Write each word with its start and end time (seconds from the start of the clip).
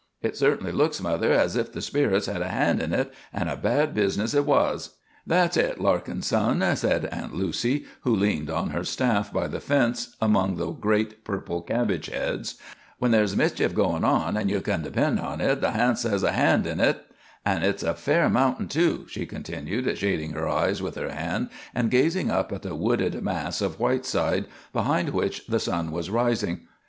Hit 0.21 0.35
certainly 0.35 0.71
looks, 0.71 0.99
mother, 0.99 1.31
as 1.31 1.55
if 1.55 1.71
the 1.71 1.79
spirits 1.79 2.25
had 2.25 2.41
a 2.41 2.47
hand 2.47 2.81
in 2.81 2.89
hit, 2.89 3.13
an' 3.31 3.47
a 3.49 3.55
bad 3.55 3.93
business 3.93 4.31
hit 4.31 4.45
was." 4.47 4.95
"That's 5.27 5.57
hit, 5.57 5.79
Larkin, 5.79 6.23
son," 6.23 6.63
said 6.75 7.05
Aunt 7.11 7.35
Lucy, 7.35 7.85
who 7.99 8.15
leaned 8.15 8.49
on 8.49 8.71
her 8.71 8.83
staff 8.83 9.31
by 9.31 9.45
the 9.47 9.59
fence 9.59 10.15
among 10.19 10.55
the 10.55 10.71
great 10.71 11.23
purple 11.23 11.61
cabbage 11.61 12.07
heads. 12.07 12.55
"When 12.97 13.11
there's 13.11 13.35
mischief 13.37 13.75
goin' 13.75 14.03
on 14.03 14.49
ye 14.49 14.59
can 14.61 14.81
depend 14.81 15.19
on 15.19 15.37
hit 15.39 15.61
the 15.61 15.69
harnts 15.73 16.01
has 16.01 16.23
a 16.23 16.31
hand 16.31 16.65
in 16.65 16.79
hit. 16.79 17.05
An' 17.45 17.61
hit's 17.61 17.83
a 17.83 17.93
fair 17.93 18.27
mountain, 18.27 18.69
too," 18.69 19.05
she 19.07 19.27
continued, 19.27 19.95
shading 19.99 20.31
her 20.31 20.49
eyes 20.49 20.81
with 20.81 20.95
her 20.95 21.11
hand 21.11 21.49
and 21.75 21.91
gazing 21.91 22.31
up 22.31 22.51
at 22.51 22.63
the 22.63 22.73
wooded 22.73 23.21
mass 23.21 23.61
of 23.61 23.79
Whiteside, 23.79 24.47
behind 24.73 25.09
which 25.09 25.45
the 25.45 25.59
sun 25.59 25.91
was 25.91 26.09
rising. 26.09 26.61